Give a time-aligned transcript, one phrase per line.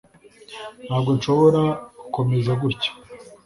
[0.87, 1.61] Ntabwo nshobora
[2.01, 2.91] gukomeza gutya